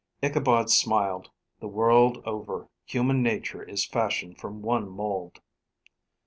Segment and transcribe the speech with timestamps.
[0.23, 1.29] Ichabod smiled.
[1.59, 5.41] The world over, human nature is fashioned from one mould.